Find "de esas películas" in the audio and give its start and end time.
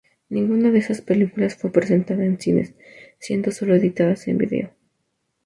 0.71-1.53